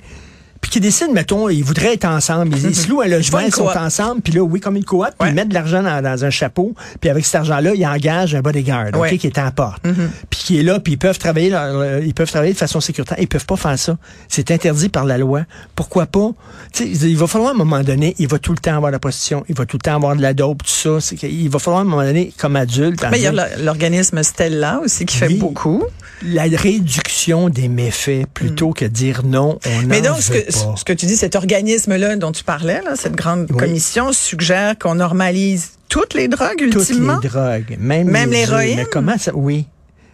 Puis 0.66 0.72
qui 0.72 0.80
décident, 0.80 1.14
mettons, 1.14 1.48
ils 1.48 1.64
voudraient 1.64 1.94
être 1.94 2.06
ensemble. 2.06 2.58
Ils, 2.58 2.70
ils 2.70 2.76
se 2.76 2.90
louent 2.90 3.02
un 3.02 3.08
logement, 3.08 3.38
ils 3.38 3.54
sont 3.54 3.68
ensemble, 3.68 4.22
puis 4.22 4.34
là, 4.34 4.42
oui, 4.42 4.60
comme 4.60 4.76
une 4.78 4.84
coop, 4.84 5.06
puis 5.20 5.30
ils 5.30 5.36
mettent 5.36 5.50
de 5.50 5.54
l'argent 5.54 5.84
dans, 5.84 6.02
dans 6.02 6.26
un 6.26 6.32
chapeau, 6.32 6.74
puis 7.00 7.12
avec 7.12 7.24
cet 7.24 7.36
argent-là, 7.36 7.74
ils 7.76 7.86
engagent 7.86 8.34
un 8.34 8.42
bodyguard, 8.42 8.88
Ouais. 8.96 9.12
Mm-hmm. 9.12 9.18
qui 9.20 9.28
est 9.28 9.38
à 9.38 9.44
la 9.44 9.52
porte, 9.52 9.84
puis 10.32 10.40
qui 10.40 10.60
est 10.60 10.64
là, 10.64 10.80
puis 10.80 10.94
ils 10.94 10.98
peuvent 10.98 11.20
travailler, 11.20 11.52
leur- 11.52 11.72
leur- 11.78 12.00
ils 12.00 12.16
peuvent 12.16 12.32
travailler 12.32 12.54
de 12.54 12.58
façon 12.58 12.82
sécuritaire. 12.82 13.18
Ils 13.20 13.28
peuvent 13.28 13.46
pas 13.46 13.58
faire 13.58 13.78
ça. 13.78 13.96
C'est 14.28 14.50
interdit 14.50 14.90
par 14.90 15.06
la 15.06 15.20
loi. 15.20 15.42
Pourquoi 15.76 16.08
pas? 16.08 16.32
Tu 16.74 16.96
sais, 16.96 17.10
il 17.10 17.16
va 17.18 17.28
falloir 17.28 17.52
à 17.52 17.54
un 17.54 17.58
moment 17.58 17.82
donné, 17.84 18.16
il 18.18 18.28
va 18.28 18.40
tout 18.40 18.52
le 18.54 18.58
temps 18.58 18.76
avoir 18.76 18.92
la 18.92 18.98
prostitution, 18.98 19.44
il 19.48 19.54
va 19.56 19.68
tout 19.68 19.78
le 19.78 19.82
temps 19.82 19.96
avoir 19.96 20.16
de 20.16 20.22
la 20.24 20.34
dope, 20.34 20.64
tout 20.64 21.00
ça. 21.00 21.14
Il 21.24 21.50
va 21.50 21.60
falloir 21.60 21.80
à 21.80 21.82
un 21.86 21.88
moment 21.88 22.02
donné, 22.04 22.34
comme 22.40 22.56
adulte, 22.56 23.04
en 23.04 23.12
Mais 23.12 23.20
il 23.20 23.24
y 23.24 23.28
a 23.28 23.58
l'organisme 23.60 24.24
Stella 24.24 24.80
aussi 24.84 25.06
qui 25.06 25.16
fait 25.18 25.28
Oui. 25.28 25.36
beaucoup. 25.38 25.84
la 26.24 26.44
réduction 26.44 27.50
des 27.50 27.68
méfaits 27.68 28.26
plutôt 28.34 28.72
que 28.72 28.86
dire 28.86 29.22
non, 29.26 29.60
on 29.66 29.82
Mm. 29.82 29.88
Mais 29.88 30.02
donc, 30.02 30.22
ce 30.22 30.32
veut 30.34 30.40
que, 30.40 30.52
pas. 30.52 30.55
Ce 30.76 30.84
que 30.84 30.94
tu 30.94 31.06
dis, 31.06 31.16
cet 31.18 31.36
organisme-là 31.36 32.16
dont 32.18 32.32
tu 32.32 32.44
parlais, 32.44 32.82
là, 32.84 32.96
cette 32.96 33.16
grande 33.16 33.48
Oui. 33.52 33.58
commission, 33.58 34.12
suggère 34.14 34.78
qu'on 34.78 34.96
normalise 34.96 35.72
toutes 35.90 36.14
les 36.14 36.28
drogues, 36.28 36.58
Toutes 36.72 36.76
ultimement? 36.90 37.20
les 37.22 37.30
drogues, 37.30 37.78
même, 37.80 38.10
Même 38.10 38.30
les 38.32 38.46
l'héroïne? 38.46 38.78
Mais 38.78 38.86
comment 38.86 39.18
ça, 39.18 39.32
oui. 39.36 39.68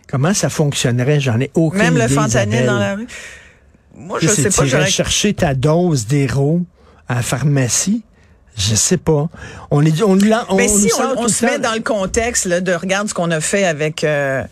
Comment 0.09 0.33
ça 0.33 0.49
fonctionnerait? 0.49 1.19
J'en 1.19 1.39
ai 1.39 1.49
aucune 1.53 1.79
Même 1.79 1.97
le 1.97 2.03
idée, 2.05 2.13
fentanyl 2.13 2.49
Isabelle. 2.53 2.65
dans 2.65 2.79
la 2.79 2.95
rue? 2.95 3.07
Moi, 3.95 4.19
je 4.21 4.27
Tu 4.27 4.41
sais 4.41 4.49
pas, 4.49 4.65
j'aurais 4.65 4.89
chercher 4.89 5.33
ta 5.33 5.53
dose 5.53 6.05
d'héros 6.07 6.61
à 7.07 7.15
la 7.15 7.21
pharmacie. 7.21 8.03
Je 8.57 8.75
sais 8.75 8.97
pas. 8.97 9.29
On 9.69 9.83
est, 9.85 10.01
on, 10.03 10.15
Mais 10.55 10.67
si 10.67 10.89
on, 11.15 11.23
le 11.23 11.29
se 11.29 11.45
met 11.45 11.57
dans 11.59 11.73
le 11.73 11.79
contexte 11.79 12.45
là, 12.45 12.59
de 12.59 12.73
regarde 12.73 13.07
ce 13.07 13.13
qu'on 13.13 13.31
a 13.31 13.39
fait 13.39 13.63
avec 13.65 14.03
euh, 14.03 14.43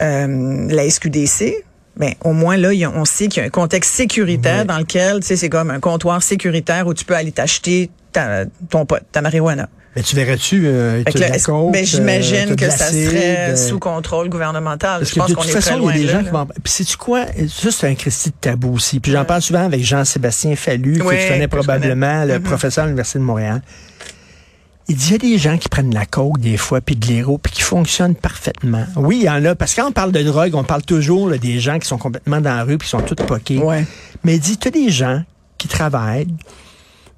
euh, 0.00 0.66
la 0.70 0.88
SQDC, 0.90 1.64
ben 1.96 2.14
au 2.22 2.32
moins 2.32 2.56
là, 2.56 2.70
on 2.94 3.04
sait 3.04 3.28
qu'il 3.28 3.40
y 3.40 3.44
a 3.44 3.46
un 3.46 3.50
contexte 3.50 3.94
sécuritaire 3.94 4.64
dans 4.64 4.78
lequel, 4.78 5.20
tu 5.20 5.28
sais, 5.28 5.36
c'est 5.36 5.48
comme 5.48 5.70
un 5.70 5.80
comptoir 5.80 6.22
sécuritaire 6.22 6.86
où 6.86 6.94
tu 6.94 7.04
peux 7.04 7.14
aller 7.14 7.32
t'acheter 7.32 7.90
ta, 8.12 8.44
ton 8.68 8.86
pot, 8.86 9.00
ta 9.12 9.22
marijuana. 9.22 9.68
Mais 9.96 10.02
tu 10.02 10.16
verrais-tu, 10.16 10.64
euh, 10.66 11.04
ben, 11.04 11.12
euh, 11.14 11.84
j'imagine 11.84 12.50
de 12.50 12.54
que 12.56 12.68
ça 12.68 12.88
serait 12.88 13.50
euh, 13.50 13.56
sous 13.56 13.78
contrôle 13.78 14.28
gouvernemental. 14.28 15.00
Parce 15.00 15.10
Je 15.10 15.14
pense 15.14 15.32
qu'on 15.32 15.44
est 15.44 15.48
façon, 15.52 15.70
très 15.70 15.76
il 15.76 15.82
loin 15.82 15.92
y 15.92 15.94
a 15.94 15.98
des 15.98 16.06
de 16.06 16.10
gens 16.10 16.32
là. 16.32 16.46
Puis 16.64 16.72
sais-tu 16.72 16.96
quoi? 16.96 17.26
Ça, 17.48 17.70
c'est 17.70 17.88
un 17.88 17.94
Christy 17.94 18.30
de 18.30 18.34
tabou 18.40 18.74
aussi. 18.74 18.98
Puis 18.98 19.12
j'en 19.12 19.24
parle 19.24 19.42
souvent 19.42 19.64
avec 19.64 19.84
Jean-Sébastien 19.84 20.56
Fallu, 20.56 21.00
Oui, 21.00 21.14
que 21.14 21.22
tu 21.22 21.28
connais 21.28 21.44
que 21.44 21.50
probablement, 21.50 22.22
connais. 22.22 22.34
le 22.34 22.40
professeur 22.40 22.84
à 22.84 22.86
l'Université 22.88 23.20
de 23.20 23.24
Montréal. 23.24 23.62
Il 24.88 24.96
dit, 24.96 25.06
il 25.08 25.12
y 25.12 25.14
a 25.14 25.18
des 25.18 25.38
gens 25.38 25.56
qui 25.56 25.68
prennent 25.70 25.94
la 25.94 26.04
coke 26.04 26.38
des 26.38 26.58
fois, 26.58 26.80
puis 26.82 26.94
de 26.94 27.06
l'héros, 27.06 27.38
puis 27.38 27.50
qui 27.52 27.62
fonctionnent 27.62 28.14
parfaitement. 28.14 28.84
Oui, 28.96 29.20
il 29.22 29.24
y 29.24 29.30
en 29.30 29.42
a. 29.46 29.54
Parce 29.54 29.72
que 29.74 29.80
quand 29.80 29.88
on 29.88 29.92
parle 29.92 30.12
de 30.12 30.22
drogue, 30.22 30.54
on 30.54 30.64
parle 30.64 30.82
toujours 30.82 31.30
là, 31.30 31.38
des 31.38 31.58
gens 31.58 31.78
qui 31.78 31.88
sont 31.88 31.96
complètement 31.96 32.40
dans 32.40 32.54
la 32.54 32.64
rue, 32.64 32.76
puis 32.76 32.86
qui 32.86 32.90
sont 32.90 33.00
tous 33.00 33.14
poqués. 33.14 33.58
Ouais. 33.58 33.86
Mais 34.24 34.34
il 34.34 34.40
dit, 34.40 34.58
tu 34.58 34.68
as 34.68 34.70
des 34.70 34.90
gens 34.90 35.22
qui 35.56 35.68
travaillent. 35.68 36.28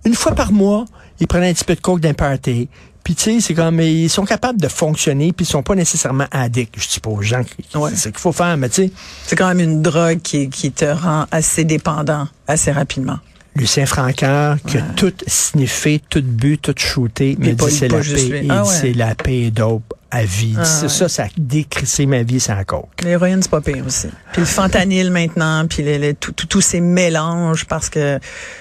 Une 0.05 0.15
fois 0.15 0.33
par 0.33 0.53
mois, 0.53 0.85
ils 1.19 1.27
prennent 1.27 1.43
un 1.43 1.53
petit 1.53 1.65
peu 1.65 1.75
de 1.75 1.81
coke 1.81 1.99
d'un 2.01 2.15
party. 2.15 2.69
Puis 3.03 3.15
tu 3.15 3.23
sais, 3.35 3.41
c'est 3.41 3.55
comme, 3.55 3.81
ils 3.81 4.11
sont 4.11 4.25
capables 4.25 4.61
de 4.61 4.69
fonctionner, 4.69 5.33
puis 5.33 5.45
ils 5.45 5.49
sont 5.49 5.63
pas 5.63 5.75
nécessairement 5.75 6.27
addicts. 6.31 6.75
Je 6.77 6.89
dis 6.89 7.01
pas 7.01 7.11
aux 7.11 7.23
gens 7.23 7.43
qui, 7.43 7.77
Ouais. 7.77 7.91
c'est 7.91 7.97
ce 7.97 8.09
qu'il 8.11 8.19
faut 8.19 8.33
faire, 8.33 8.57
mais 8.57 8.69
tu 8.69 8.87
sais, 8.87 8.93
C'est 9.27 9.37
quand 9.37 9.47
même 9.49 9.61
une 9.61 9.83
drogue 9.83 10.21
qui, 10.23 10.49
qui 10.51 10.71
te 10.73 10.85
rend 10.85 11.27
assez 11.31 11.65
dépendant 11.65 12.29
assez 12.49 12.71
rapidement. 12.73 13.19
Lucien 13.57 13.87
Francaire, 13.87 14.57
qui 14.67 14.79
a 14.79 14.83
tout 14.83 15.13
sniffé, 15.27 16.01
tout 16.09 16.23
bu, 16.23 16.59
tout 16.59 16.75
shooté, 16.77 17.37
mais 17.39 17.55
pas- 17.55 17.67
dit 17.67 17.75
c'est 17.75 17.89
la 17.89 17.99
paix. 17.99 18.41
Il 18.45 18.51
Ah 18.51 18.63
ouais. 18.65 18.69
c'est 18.71 18.93
la 18.93 19.15
paix 19.15 19.51
dope 19.51 19.95
à 20.11 20.25
vie. 20.25 20.55
Ah 20.59 20.65
c'est 20.65 20.83
ouais. 20.83 20.89
ça, 20.89 21.09
ça 21.09 21.25
a 21.25 21.29
décrissé 21.37 22.07
ma 22.07 22.23
vie 22.23 22.39
sans 22.39 22.63
coke. 22.65 22.89
L'héroïne, 23.03 23.41
c'est 23.43 23.51
pas 23.51 23.61
pire 23.61 23.85
aussi. 23.87 24.09
Puis 24.33 24.41
le 24.43 24.47
fentanyl 24.47 25.11
maintenant, 25.11 25.67
puis 25.67 25.83
les, 25.83 25.99
les- 25.99 26.15
tout- 26.15 26.33
tout- 26.33 26.47
tous 26.47 26.61
ces 26.61 26.81
mélanges, 26.81 27.65
parce 27.65 27.89
que 27.91 28.19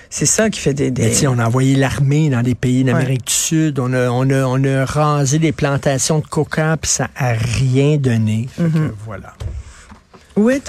c'est 0.09 0.25
ça 0.25 0.49
qui 0.49 0.59
fait 0.59 0.73
des... 0.73 0.91
des- 0.91 1.03
Mais 1.21 1.27
on 1.27 1.37
a 1.39 1.45
envoyé 1.45 1.75
l'armée 1.75 2.29
dans 2.29 2.41
des 2.41 2.55
pays 2.55 2.83
d'Amérique 2.83 3.27
du 3.27 3.33
Sud. 3.33 3.79
On 3.79 3.93
a, 3.93 4.09
on, 4.09 4.29
a, 4.31 4.43
on 4.45 4.63
a 4.63 4.85
rasé 4.85 5.37
les 5.39 5.51
plantations 5.51 6.19
de 6.19 6.25
coca, 6.27 6.77
puis 6.81 6.89
ça 6.89 7.09
a 7.15 7.33
rien 7.33 7.97
donné. 7.97 8.47
Fait 8.55 8.63
que, 8.63 8.67
Mm-hmm. 8.69 8.91
voilà. 9.05 9.33
Oui, 10.37 10.61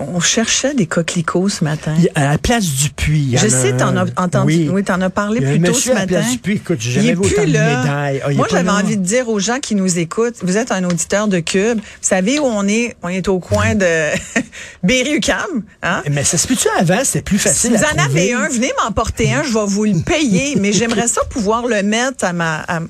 on 0.00 0.20
cherchait 0.20 0.72
des 0.74 0.86
coquelicots 0.86 1.50
ce 1.50 1.64
matin. 1.64 1.94
À 2.14 2.24
la 2.30 2.38
place 2.38 2.64
du 2.64 2.88
puits. 2.90 3.34
Je 3.36 3.46
sais, 3.46 3.76
t'en 3.76 3.94
as 3.96 4.06
entendu, 4.16 4.46
oui, 4.54 4.68
Oui. 4.72 4.84
t'en 4.84 5.00
as 5.02 5.10
parlé 5.10 5.40
plus 5.40 5.60
tôt 5.60 5.74
ce 5.74 5.90
à 5.90 5.94
la 5.94 6.00
matin. 6.00 6.14
place 6.20 6.30
du 6.32 6.38
puits. 6.38 6.54
Écoute, 6.56 6.78
j'ai 6.80 6.92
jamais 6.92 7.12
vu 7.12 7.18
autant 7.20 7.42
de 7.42 7.46
médailles. 7.48 8.22
Ah, 8.24 8.30
Moi, 8.30 8.46
j'avais 8.50 8.70
envie 8.70 8.96
de 8.96 9.02
dire 9.04 9.28
aux 9.28 9.38
gens 9.38 9.58
qui 9.60 9.74
nous 9.74 9.98
écoutent, 9.98 10.36
vous 10.42 10.56
êtes 10.56 10.72
un 10.72 10.82
auditeur 10.84 11.28
de 11.28 11.40
Cube. 11.40 11.78
Vous 11.78 11.82
savez 12.00 12.38
où 12.38 12.44
on 12.44 12.66
est? 12.66 12.96
On 13.02 13.08
est 13.08 13.28
au 13.28 13.38
coin 13.38 13.74
de 13.74 13.86
Berry-UQAM. 14.82 15.62
Hein? 15.82 16.02
Mais 16.10 16.24
ça 16.24 16.38
se 16.38 16.46
peut-tu 16.46 16.68
avant? 16.78 17.04
C'était 17.04 17.22
plus 17.22 17.38
Si 17.38 17.44
facile 17.48 17.70
vous 17.76 17.84
à 17.84 17.88
en 17.92 18.04
trouver? 18.04 18.32
avez 18.32 18.32
un, 18.32 18.48
venez 18.48 18.72
m'en 18.82 18.92
porter 18.92 19.32
un, 19.32 19.42
je 19.42 19.52
vais 19.52 19.66
vous 19.66 19.84
le 19.84 20.00
payer. 20.00 20.56
mais 20.58 20.72
j'aimerais 20.72 21.06
ça 21.08 21.20
pouvoir 21.28 21.66
le 21.66 21.82
mettre 21.82 22.24
à 22.24 22.32
ma... 22.32 22.60
à- 22.66 22.80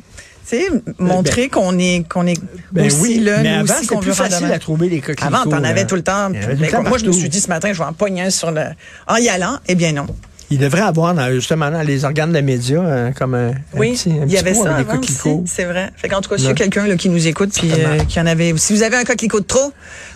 tu 0.49 0.56
sais, 0.56 0.68
montrer 0.99 1.49
qu'on 1.49 1.78
est, 1.78 2.06
qu'on 2.08 2.26
est 2.26 2.38
Ben 2.72 2.87
aussi 2.87 3.00
oui, 3.00 3.18
là, 3.20 3.42
mais 3.42 3.58
nous 3.58 3.70
avant, 3.70 3.78
aussi, 3.80 3.87
qu'on 3.87 4.00
plus 4.00 4.12
facile 4.12 4.52
à 4.52 4.58
trouver 4.58 4.88
les 4.88 5.00
coquelicots. 5.00 5.34
Avant, 5.34 5.49
t'en 5.49 5.64
avais 5.64 5.87
tout 5.87 5.94
le 5.94 6.02
temps. 6.02 6.28
Tout 6.28 6.38
Mais 6.58 6.66
le 6.66 6.70
temps 6.70 6.82
moi, 6.82 6.99
je 6.99 7.06
me 7.06 7.12
suis 7.12 7.28
dit 7.28 7.40
ce 7.40 7.49
matin, 7.49 7.72
je 7.72 7.78
vais 7.78 7.84
en 7.84 7.92
pogner 7.92 8.22
un 8.22 8.30
sur 8.30 8.50
le... 8.50 8.64
En 9.06 9.16
y 9.16 9.28
allant. 9.28 9.58
Eh 9.68 9.75
bien 9.75 9.92
non. 9.92 10.06
Il 10.52 10.59
devrait 10.59 10.82
avoir 10.82 11.14
dans, 11.14 11.30
justement 11.32 11.71
dans 11.71 11.82
les 11.82 12.04
organes 12.04 12.32
de 12.32 12.40
médias 12.40 12.80
euh, 12.82 13.11
comme 13.12 13.35
un, 13.35 13.49
un 13.50 13.54
Oui, 13.75 13.92
petit, 13.92 14.11
un 14.12 14.25
il 14.26 14.32
y 14.32 14.38
avait 14.38 14.54
ça 14.54 14.75
avec 14.75 14.88
avant 14.88 14.99
coquelicots. 15.00 15.44
c'est 15.47 15.64
vrai. 15.64 15.90
Fait 15.97 16.09
qu'en 16.09 16.21
tout 16.21 16.28
cas, 16.30 16.37
Là. 16.42 16.52
quelqu'un 16.54 16.97
qui 16.97 17.09
nous 17.09 17.26
écoute 17.26 17.50
puis 17.54 17.71
euh, 17.73 17.99
qui 18.09 18.21
en 18.21 18.26
avait, 18.26 18.52
si 18.56 18.75
vous 18.75 18.82
avez 18.82 18.97
un 18.97 19.04
coquelicot 19.04 19.40
de 19.40 19.44
trop, 19.47 19.73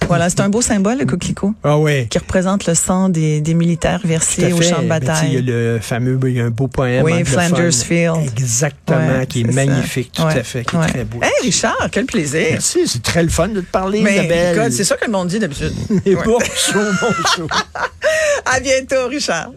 voilà, 0.08 0.28
c'est 0.28 0.40
un 0.40 0.48
beau 0.48 0.60
symbole 0.62 0.98
le 0.98 1.06
coquelicot 1.06 1.54
Ah 1.64 1.78
oui. 1.78 2.06
qui 2.08 2.18
représente 2.18 2.66
le 2.66 2.74
sang 2.74 3.08
des, 3.08 3.40
des 3.40 3.54
militaires 3.54 4.00
versés 4.04 4.52
au 4.52 4.60
champ 4.62 4.82
de 4.82 4.88
Ben, 4.88 5.00
bataille. 5.00 5.28
Il 5.30 5.34
y 5.34 5.38
a 5.38 5.40
le 5.42 5.78
fameux, 5.80 6.18
il 6.26 6.36
y 6.36 6.40
a 6.40 6.44
un 6.44 6.50
beau 6.50 6.68
poème. 6.68 7.04
Oui. 7.04 7.24
Flanders 7.24 7.72
Field. 7.72 8.16
Exactement, 8.36 9.18
Ouais, 9.18 9.26
qui 9.26 9.40
est, 9.40 9.46
ça. 9.46 9.52
magnifique, 9.52 10.12
tout 10.12 10.22
Ouais, 10.22 10.38
à 10.38 10.42
fait, 10.42 10.64
qui 10.64 10.76
ouais. 10.76 10.84
est 10.86 10.88
très 10.88 11.04
beau. 11.04 11.18
Hey 11.22 11.30
Richard, 11.42 11.88
quel 11.90 12.06
plaisir. 12.06 12.46
Merci, 12.52 12.86
c'est 12.86 13.02
très 13.02 13.22
le 13.22 13.28
fun 13.28 13.48
de 13.48 13.60
te 13.60 13.70
parler, 13.70 14.00
Mais 14.02 14.14
Isabelle. 14.14 14.72
c'est 14.72 14.84
ça 14.84 14.96
que 14.96 15.06
le 15.06 15.12
monde 15.12 15.28
dit 15.28 15.38
d'habitude. 15.38 15.72
Et 16.04 16.14
bon 16.14 16.38
show, 16.54 16.78
bon 17.00 17.12
show. 17.36 17.48
À 18.44 18.60
bientôt, 18.60 19.08
Richard. 19.08 19.50